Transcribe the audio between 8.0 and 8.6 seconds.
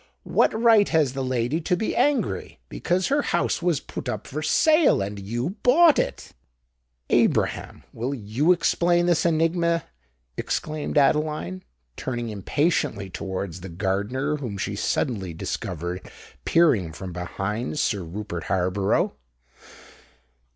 you